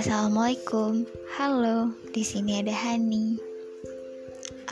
Assalamualaikum, 0.00 1.04
halo. 1.36 1.92
Di 2.16 2.24
sini 2.24 2.64
ada 2.64 2.72
Hani. 2.72 3.36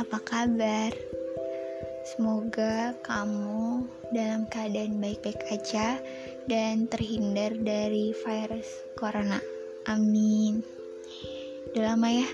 Apa 0.00 0.16
kabar? 0.24 0.96
Semoga 2.08 2.96
kamu 3.04 3.84
dalam 4.16 4.48
keadaan 4.48 5.04
baik-baik 5.04 5.37
aja 5.53 6.00
dan 6.49 6.89
terhindar 6.89 7.53
dari 7.61 8.17
virus 8.17 8.89
corona. 8.96 9.37
Amin. 9.85 10.64
Udah 11.77 11.93
lama 11.93 12.09
ya 12.09 12.29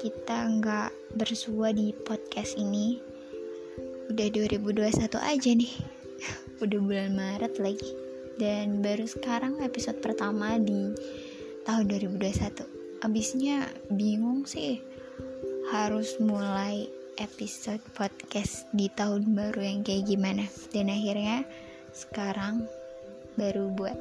kita 0.00 0.48
nggak 0.56 1.20
bersua 1.20 1.76
di 1.76 1.92
podcast 1.92 2.56
ini. 2.56 2.96
Udah 4.08 4.32
2021 4.32 5.20
aja 5.20 5.52
nih. 5.52 5.91
Udah 6.62 6.78
bulan 6.78 7.18
Maret 7.18 7.58
lagi. 7.58 7.90
Dan 8.38 8.86
baru 8.86 9.02
sekarang 9.02 9.58
episode 9.66 9.98
pertama 9.98 10.62
di 10.62 10.94
tahun 11.66 11.90
2021 11.90 13.02
abisnya 13.02 13.66
bingung 13.90 14.46
sih 14.46 14.78
harus 15.74 16.22
mulai 16.22 16.86
episode 17.18 17.82
podcast 17.98 18.70
di 18.70 18.86
tahun 18.94 19.34
baru 19.34 19.58
yang 19.58 19.80
kayak 19.82 20.06
gimana. 20.06 20.46
Dan 20.70 20.86
akhirnya 20.86 21.42
sekarang 21.90 22.70
baru 23.34 23.66
buat. 23.74 23.98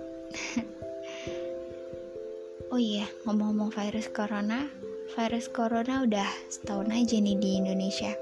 Oh 2.72 2.80
iya 2.80 3.04
ngomong-ngomong 3.28 3.68
virus 3.76 4.08
corona 4.08 4.64
virus 5.12 5.52
corona 5.52 6.08
udah 6.08 6.30
setahun 6.48 6.88
aja 6.88 7.20
nih 7.20 7.36
di 7.36 7.60
Indonesia. 7.60 8.16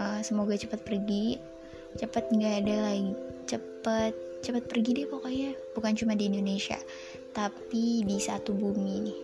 Uh, 0.00 0.24
semoga 0.24 0.56
cepat 0.56 0.80
pergi 0.80 1.36
cepat 1.96 2.30
nggak 2.32 2.54
ada 2.64 2.76
lagi. 2.92 3.12
Cepat 3.48 4.12
cepat 4.44 4.64
pergi 4.68 5.02
deh 5.02 5.06
pokoknya. 5.08 5.56
Bukan 5.72 5.92
cuma 5.96 6.12
di 6.16 6.28
Indonesia 6.28 6.76
tapi 7.36 8.00
di 8.00 8.16
satu 8.16 8.56
bumi 8.56 8.94
nih 9.04 9.20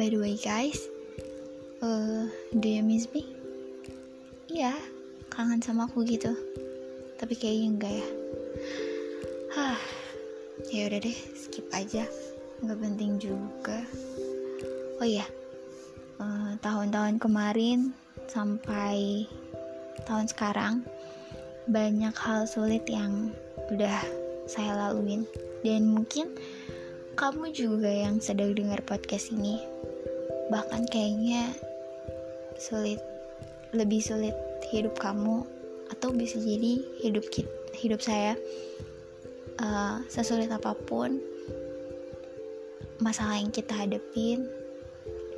by 0.00 0.08
the 0.08 0.16
way 0.16 0.32
guys 0.40 0.88
uh, 1.84 2.24
do 2.56 2.68
you 2.72 2.80
miss 2.80 3.04
me? 3.12 3.28
Iya 4.48 4.72
kangen 5.28 5.60
sama 5.60 5.84
aku 5.84 6.08
gitu. 6.08 6.32
Tapi 7.20 7.36
kayaknya 7.36 7.68
enggak 7.68 7.94
ya. 8.00 8.08
Hah 9.52 9.80
ya 10.72 10.88
udah 10.88 11.00
deh 11.04 11.18
skip 11.36 11.68
aja. 11.76 12.08
Nggak 12.64 12.80
penting 12.80 13.20
juga. 13.20 13.84
Oh 14.98 15.06
iya 15.06 15.28
uh, 16.16 16.56
tahun-tahun 16.64 17.20
kemarin 17.20 17.92
sampai 18.24 19.28
tahun 20.08 20.32
sekarang 20.32 20.80
banyak 21.68 22.16
hal 22.16 22.48
sulit 22.48 22.88
yang 22.88 23.28
udah 23.68 24.00
saya 24.48 24.72
laluin. 24.72 25.28
Dan 25.60 25.92
mungkin 25.92 26.32
kamu 27.20 27.52
juga 27.52 27.92
yang 27.92 28.24
sedang 28.24 28.56
dengar 28.56 28.80
podcast 28.88 29.28
ini. 29.30 29.60
Bahkan 30.48 30.88
kayaknya 30.88 31.52
sulit 32.56 32.98
lebih 33.76 34.00
sulit 34.00 34.32
hidup 34.72 34.96
kamu 34.96 35.44
atau 35.92 36.08
bisa 36.16 36.40
jadi 36.40 36.80
hidup 37.04 37.28
kita, 37.28 37.52
hidup 37.76 38.00
saya 38.00 38.32
uh, 39.60 40.00
sesulit 40.08 40.48
apa 40.48 40.72
pun 40.72 41.20
masalah 42.98 43.36
yang 43.38 43.52
kita 43.52 43.76
hadapin 43.76 44.48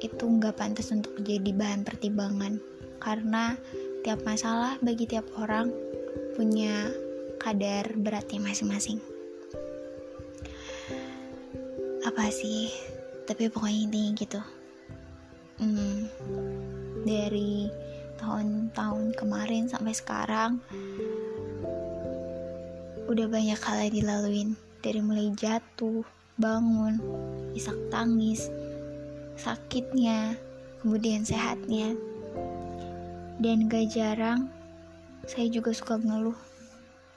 itu 0.01 0.25
nggak 0.25 0.57
pantas 0.57 0.95
untuk 0.95 1.13
jadi 1.21 1.51
bahan 1.51 1.83
pertimbangan. 1.83 2.63
Karena 3.01 3.57
tiap 4.05 4.21
masalah 4.25 4.77
bagi 4.85 5.09
tiap 5.09 5.25
orang 5.37 5.90
punya 6.35 6.93
kadar 7.41 7.97
beratnya 7.97 8.39
masing-masing. 8.43 9.01
Apa 12.05 12.29
sih? 12.29 12.69
Tapi 13.25 13.49
pokoknya 13.49 13.81
intinya 13.89 14.11
gitu. 14.19 14.41
Hmm, 15.61 16.09
dari 17.05 17.69
tahun-tahun 18.21 19.17
kemarin 19.17 19.69
sampai 19.69 19.93
sekarang 19.97 20.61
udah 23.09 23.27
banyak 23.27 23.61
hal 23.61 23.77
yang 23.89 23.95
dilaluin. 23.97 24.51
Dari 24.81 25.01
mulai 25.05 25.29
jatuh 25.37 26.05
bangun 26.41 26.97
isak 27.53 27.77
tangis 27.93 28.49
sakitnya 29.41 30.37
kemudian 30.85 31.25
sehatnya. 31.25 31.97
Dan 33.41 33.73
gak 33.73 33.97
jarang 33.97 34.53
saya 35.27 35.49
juga 35.49 35.73
suka 35.73 35.99
ngeluh 36.01 36.39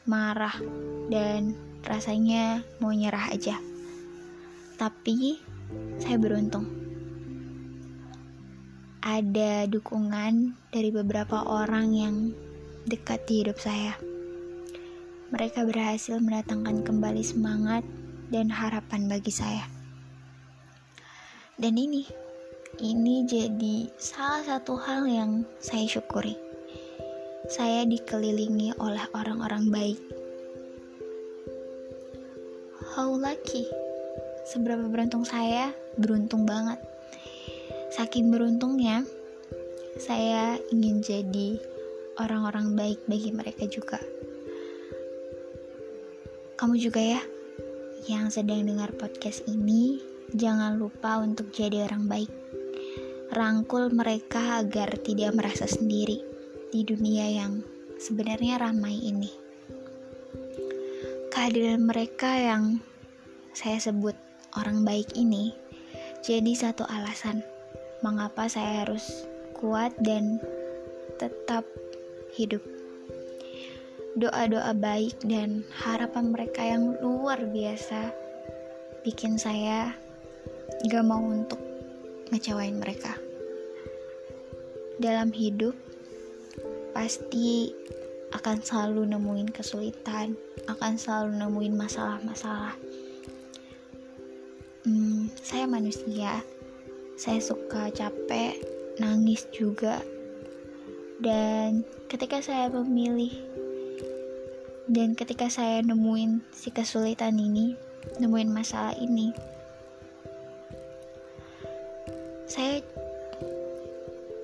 marah 0.07 0.55
dan 1.07 1.55
rasanya 1.83 2.63
mau 2.79 2.91
nyerah 2.91 3.31
aja 3.31 3.59
tapi 4.83 5.39
saya 6.01 6.19
beruntung. 6.19 6.67
Ada 9.03 9.67
dukungan 9.67 10.55
dari 10.71 10.89
beberapa 10.91 11.43
orang 11.43 11.87
yang 11.91 12.15
dekat 12.87 13.23
di 13.27 13.43
hidup 13.43 13.59
saya. 13.59 13.95
Mereka 15.31 15.63
berhasil 15.63 16.19
mendatangkan 16.19 16.83
kembali 16.83 17.23
semangat 17.23 17.83
dan 18.27 18.51
harapan 18.51 19.07
bagi 19.07 19.31
saya. 19.31 19.63
Dan 21.55 21.79
ini, 21.79 22.03
ini 22.79 23.23
jadi 23.23 23.87
salah 23.95 24.43
satu 24.43 24.75
hal 24.83 25.07
yang 25.07 25.31
saya 25.63 25.87
syukuri. 25.87 26.42
Saya 27.47 27.87
dikelilingi 27.87 28.75
oleh 28.79 29.03
orang-orang 29.15 29.67
baik. 29.71 29.99
How 32.93 33.09
lucky! 33.09 33.65
seberapa 34.43 34.91
beruntung 34.91 35.23
saya 35.23 35.71
beruntung 35.95 36.43
banget 36.43 36.75
saking 37.95 38.27
beruntungnya 38.27 39.07
saya 39.95 40.59
ingin 40.67 40.99
jadi 40.99 41.63
orang-orang 42.19 42.75
baik 42.75 42.99
bagi 43.07 43.31
mereka 43.31 43.63
juga 43.71 44.03
kamu 46.59 46.75
juga 46.75 46.99
ya 46.99 47.21
yang 48.11 48.27
sedang 48.27 48.67
dengar 48.67 48.91
podcast 48.99 49.47
ini 49.47 50.03
jangan 50.35 50.75
lupa 50.75 51.23
untuk 51.23 51.55
jadi 51.55 51.87
orang 51.87 52.11
baik 52.11 52.31
rangkul 53.31 53.87
mereka 53.95 54.59
agar 54.59 54.91
tidak 54.99 55.31
merasa 55.39 55.71
sendiri 55.71 56.32
di 56.73 56.81
dunia 56.81 57.29
yang 57.29 57.61
sebenarnya 58.01 58.57
ramai 58.57 58.97
ini 58.97 59.29
kehadiran 61.29 61.85
mereka 61.85 62.33
yang 62.33 62.81
saya 63.53 63.77
sebut 63.77 64.17
orang 64.57 64.81
baik 64.81 65.13
ini 65.13 65.53
jadi 66.25 66.55
satu 66.57 66.89
alasan 66.89 67.45
mengapa 67.99 68.47
saya 68.47 68.87
harus 68.87 69.27
kuat 69.59 69.91
dan 69.99 70.39
tetap 71.19 71.67
hidup. 72.35 72.63
Doa-doa 74.15 74.71
baik 74.71 75.19
dan 75.27 75.67
harapan 75.83 76.31
mereka 76.31 76.63
yang 76.63 76.95
luar 77.03 77.43
biasa 77.43 78.11
bikin 79.03 79.35
saya 79.35 79.91
gak 80.87 81.03
mau 81.03 81.19
untuk 81.19 81.59
ngecewain 82.31 82.79
mereka. 82.79 83.19
Dalam 84.95 85.35
hidup, 85.35 85.75
pasti 86.93 87.73
akan 88.33 88.61
selalu 88.61 89.09
nemuin 89.13 89.49
kesulitan, 89.53 90.33
akan 90.65 90.97
selalu 90.97 91.37
nemuin 91.37 91.75
masalah-masalah. 91.77 92.73
Hmm, 94.87 95.29
saya 95.41 95.65
manusia 95.69 96.41
saya 97.13 97.39
suka 97.39 97.93
capek 97.93 98.57
nangis 98.97 99.45
juga. 99.53 100.01
Dan 101.23 101.85
ketika 102.09 102.41
saya 102.43 102.67
memilih 102.67 103.31
dan 104.91 105.15
ketika 105.15 105.47
saya 105.47 105.79
nemuin 105.79 106.43
si 106.51 106.67
kesulitan 106.67 107.39
ini 107.39 107.79
nemuin 108.19 108.51
masalah 108.51 108.91
ini 108.99 109.31
saya 112.43 112.83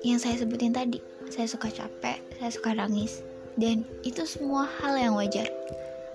yang 0.00 0.16
saya 0.16 0.40
sebutin 0.40 0.72
tadi 0.72 0.96
saya 1.28 1.44
suka 1.44 1.68
capek 1.68 2.16
saya 2.40 2.50
suka 2.50 2.72
nangis. 2.72 3.20
Dan 3.60 3.84
itu 4.00 4.24
semua 4.24 4.64
hal 4.80 4.96
yang 4.96 5.14
wajar. 5.20 5.52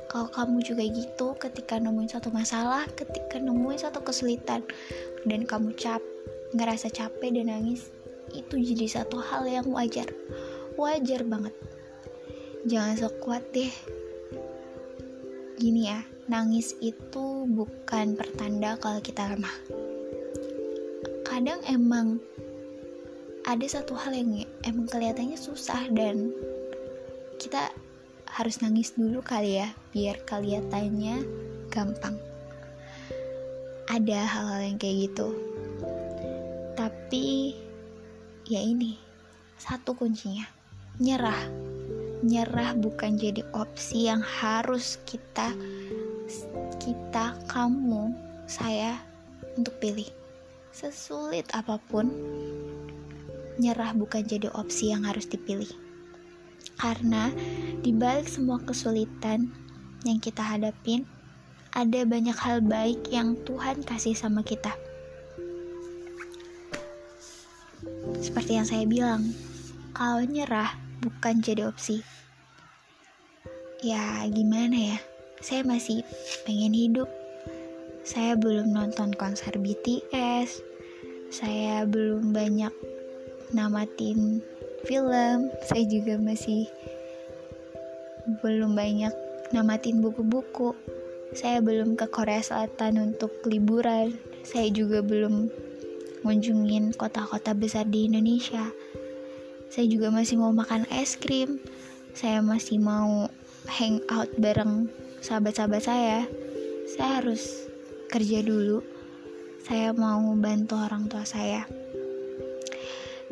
Kalau 0.10 0.26
kamu 0.34 0.66
juga 0.66 0.82
gitu 0.82 1.38
ketika 1.38 1.78
nemuin 1.78 2.10
satu 2.10 2.34
masalah 2.34 2.90
ketika 2.98 3.38
nemuin 3.38 3.78
satu 3.78 4.02
kesulitan 4.02 4.66
dan 5.30 5.46
kamu 5.46 5.76
cap 5.78 6.02
ngerasa 6.56 6.88
capek 6.90 7.36
dan 7.36 7.52
nangis 7.52 7.92
itu 8.34 8.58
jadi 8.58 9.02
satu 9.02 9.22
hal 9.22 9.46
yang 9.46 9.68
wajar. 9.70 10.10
Wajar 10.80 11.22
banget. 11.28 11.54
Jangan 12.66 12.98
sok 12.98 13.16
kuat 13.22 13.44
deh. 13.54 13.70
Gini 15.62 15.86
ya 15.86 16.02
nangis 16.26 16.74
itu 16.82 17.46
bukan 17.46 18.18
pertanda 18.18 18.80
kalau 18.82 18.98
kita 19.04 19.30
lemah. 19.30 19.56
Kadang 21.22 21.62
emang 21.70 22.18
ada 23.46 23.66
satu 23.70 23.94
hal 23.94 24.18
yang 24.18 24.42
emang 24.66 24.90
kelihatannya 24.90 25.38
susah 25.38 25.86
dan 25.94 26.34
kita 27.38 27.70
harus 28.26 28.58
nangis 28.58 28.98
dulu 28.98 29.22
kali 29.22 29.62
ya 29.62 29.70
biar 29.94 30.18
kelihatannya 30.26 31.22
gampang. 31.70 32.18
Ada 33.86 34.26
hal-hal 34.26 34.62
yang 34.74 34.78
kayak 34.82 34.98
gitu. 35.14 35.30
Tapi 36.74 37.54
ya 38.50 38.66
ini 38.66 38.98
satu 39.62 39.94
kuncinya. 39.94 40.50
Nyerah. 40.98 41.46
Nyerah 42.26 42.74
bukan 42.74 43.22
jadi 43.22 43.46
opsi 43.54 44.10
yang 44.10 44.26
harus 44.26 44.98
kita 45.06 45.54
kita 46.82 47.38
kamu 47.46 48.10
saya 48.50 48.98
untuk 49.54 49.78
pilih. 49.78 50.10
Sesulit 50.74 51.46
apa 51.54 51.78
pun 51.78 52.10
nyerah 53.62 53.96
bukan 53.96 54.24
jadi 54.26 54.52
opsi 54.54 54.92
yang 54.92 55.08
harus 55.08 55.26
dipilih 55.26 55.86
karena 56.76 57.32
di 57.80 57.96
balik 57.96 58.28
semua 58.28 58.60
kesulitan 58.60 59.48
yang 60.04 60.20
kita 60.20 60.44
hadapin, 60.44 61.08
ada 61.72 62.04
banyak 62.04 62.36
hal 62.36 62.60
baik 62.62 63.08
yang 63.10 63.40
Tuhan 63.48 63.84
kasih 63.84 64.16
sama 64.16 64.44
kita. 64.44 64.76
Seperti 68.20 68.60
yang 68.60 68.68
saya 68.68 68.84
bilang, 68.88 69.32
kalau 69.96 70.24
nyerah 70.24 70.76
bukan 71.00 71.40
jadi 71.40 71.68
opsi. 71.72 72.04
Ya, 73.84 74.26
gimana 74.28 74.96
ya? 74.96 75.00
Saya 75.40 75.62
masih 75.64 76.02
pengen 76.44 76.74
hidup. 76.74 77.08
Saya 78.06 78.34
belum 78.36 78.72
nonton 78.72 79.14
konser 79.14 79.54
BTS. 79.56 80.64
Saya 81.30 81.86
belum 81.86 82.34
banyak 82.34 82.95
namatin 83.56 84.44
film. 84.84 85.48
Saya 85.64 85.84
juga 85.88 86.20
masih 86.20 86.68
belum 88.44 88.76
banyak 88.76 89.16
namatin 89.56 90.04
buku-buku. 90.04 90.76
Saya 91.32 91.64
belum 91.64 91.96
ke 91.96 92.12
Korea 92.12 92.44
Selatan 92.44 93.00
untuk 93.00 93.32
liburan. 93.48 94.20
Saya 94.44 94.68
juga 94.70 95.00
belum 95.00 95.48
ngunjungin 96.28 96.92
kota-kota 97.00 97.56
besar 97.56 97.88
di 97.88 98.12
Indonesia. 98.12 98.68
Saya 99.72 99.88
juga 99.88 100.12
masih 100.12 100.36
mau 100.36 100.52
makan 100.52 100.84
es 100.92 101.16
krim. 101.16 101.64
Saya 102.12 102.44
masih 102.44 102.80
mau 102.80 103.32
hang 103.68 104.04
out 104.12 104.32
bareng 104.36 104.92
sahabat-sahabat 105.24 105.82
saya. 105.84 106.20
Saya 106.92 107.24
harus 107.24 107.68
kerja 108.12 108.44
dulu. 108.44 108.84
Saya 109.66 109.92
mau 109.98 110.22
bantu 110.38 110.78
orang 110.78 111.10
tua 111.10 111.26
saya 111.26 111.85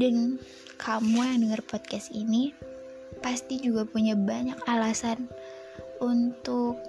dan 0.02 0.42
kamu 0.82 1.22
yang 1.22 1.40
denger 1.46 1.62
podcast 1.70 2.10
ini 2.10 2.54
pasti 3.22 3.62
juga 3.62 3.86
punya 3.86 4.18
banyak 4.18 4.58
alasan 4.66 5.30
untuk 6.02 6.82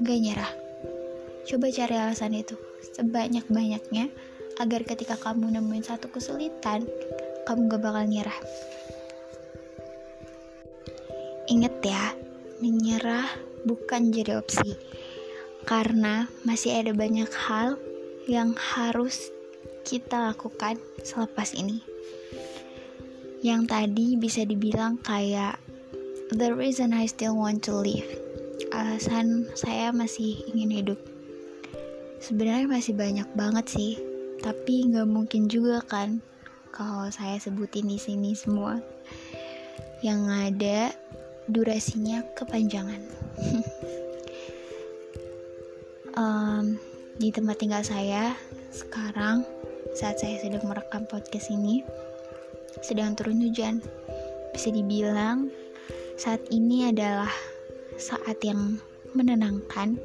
gak 0.00 0.20
nyerah. 0.20 0.52
Coba 1.44 1.68
cari 1.68 1.94
alasan 1.98 2.38
itu 2.38 2.54
sebanyak-banyaknya 2.96 4.08
agar 4.62 4.80
ketika 4.86 5.18
kamu 5.18 5.58
nemuin 5.58 5.84
satu 5.84 6.08
kesulitan, 6.08 6.86
kamu 7.44 7.68
gak 7.68 7.82
bakal 7.82 8.04
nyerah. 8.06 8.38
Ingat 11.50 11.74
ya, 11.82 12.14
menyerah 12.62 13.26
bukan 13.66 14.14
jadi 14.14 14.38
opsi. 14.38 14.78
Karena 15.66 16.30
masih 16.46 16.72
ada 16.78 16.96
banyak 16.96 17.28
hal 17.36 17.76
yang 18.30 18.54
harus 18.56 19.28
kita 19.84 20.32
lakukan 20.32 20.78
selepas 21.02 21.52
ini 21.52 21.89
yang 23.40 23.64
tadi 23.64 24.20
bisa 24.20 24.44
dibilang 24.44 25.00
kayak 25.00 25.56
the 26.32 26.52
reason 26.52 26.92
I 26.92 27.08
still 27.08 27.34
want 27.34 27.64
to 27.66 27.74
live 27.74 28.30
alasan 28.70 29.50
saya 29.58 29.90
masih 29.90 30.44
ingin 30.52 30.70
hidup. 30.70 31.00
Sebenarnya 32.20 32.68
masih 32.68 32.94
banyak 32.94 33.28
banget 33.32 33.66
sih 33.66 33.92
tapi 34.40 34.88
nggak 34.88 35.08
mungkin 35.08 35.52
juga 35.52 35.84
kan 35.84 36.24
kalau 36.72 37.08
saya 37.12 37.36
sebutin 37.40 37.90
di 37.90 37.98
sini 37.98 38.36
semua. 38.36 38.78
Yang 40.00 40.20
ada 40.32 40.78
durasinya 41.50 42.24
kepanjangan. 42.36 43.02
Um, 46.10 46.74
di 47.22 47.30
tempat 47.30 47.62
tinggal 47.62 47.86
saya 47.86 48.34
sekarang 48.74 49.46
saat 49.94 50.18
saya 50.18 50.42
sedang 50.42 50.66
merekam 50.66 51.06
podcast 51.06 51.54
ini 51.54 51.86
sedang 52.78 53.18
turun 53.18 53.42
hujan. 53.42 53.82
Bisa 54.54 54.70
dibilang 54.70 55.50
saat 56.14 56.46
ini 56.54 56.86
adalah 56.86 57.30
saat 57.98 58.38
yang 58.46 58.78
menenangkan 59.18 59.98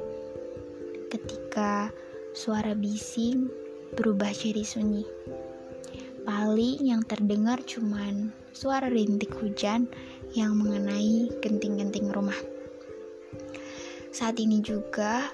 ketika 1.08 1.94
suara 2.34 2.74
bising 2.74 3.46
berubah 3.94 4.34
jadi 4.34 4.66
sunyi. 4.66 5.06
Paling 6.26 6.82
yang 6.82 7.06
terdengar 7.06 7.62
cuman 7.62 8.34
suara 8.50 8.90
rintik 8.90 9.30
hujan 9.38 9.86
yang 10.34 10.58
mengenai 10.58 11.30
genting-genting 11.38 12.10
rumah. 12.10 12.36
Saat 14.10 14.42
ini 14.42 14.64
juga 14.64 15.30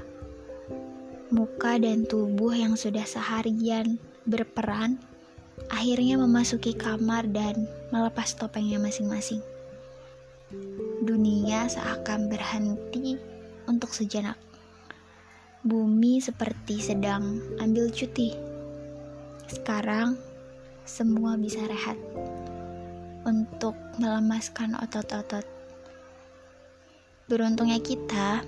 muka 1.32 1.80
dan 1.80 2.04
tubuh 2.04 2.52
yang 2.52 2.76
sudah 2.76 3.06
seharian 3.08 3.96
berperan 4.28 5.00
akhirnya 5.70 6.18
memasuki 6.18 6.74
kamar 6.74 7.28
dan 7.30 7.68
melepas 7.92 8.34
topengnya 8.34 8.80
masing-masing. 8.80 9.42
Dunia 11.02 11.68
seakan 11.68 12.26
berhenti 12.26 13.20
untuk 13.68 13.94
sejenak. 13.94 14.36
Bumi 15.62 16.18
seperti 16.18 16.82
sedang 16.82 17.38
ambil 17.62 17.92
cuti. 17.94 18.34
Sekarang 19.46 20.18
semua 20.82 21.38
bisa 21.38 21.62
rehat 21.70 21.94
untuk 23.22 23.78
melemaskan 24.02 24.74
otot-otot. 24.82 25.46
Beruntungnya 27.30 27.78
kita, 27.78 28.42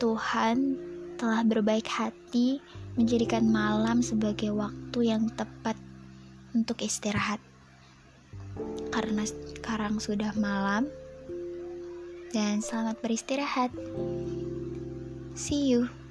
Tuhan 0.00 0.74
telah 1.20 1.46
berbaik 1.46 1.86
hati 1.86 2.58
menjadikan 2.98 3.48
malam 3.48 4.04
sebagai 4.04 4.52
waktu 4.52 4.98
yang 5.08 5.30
tepat 5.32 5.78
untuk 6.52 6.80
istirahat. 6.84 7.40
Karena 8.92 9.24
sekarang 9.24 9.96
sudah 9.96 10.36
malam, 10.36 10.90
dan 12.32 12.60
selamat 12.60 13.00
beristirahat. 13.00 13.72
See 15.32 15.72
you. 15.72 16.01